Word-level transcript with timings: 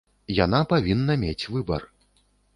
Яна 0.37 0.61
павінна 0.71 1.19
мець 1.25 1.49
выбар. 1.53 1.81